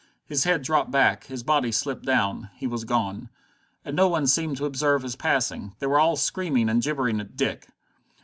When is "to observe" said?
4.57-5.03